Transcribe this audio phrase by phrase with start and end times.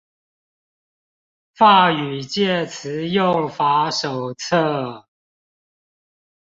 [1.53, 5.05] 法語介詞用法手冊